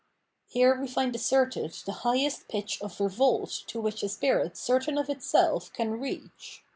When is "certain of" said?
4.57-5.11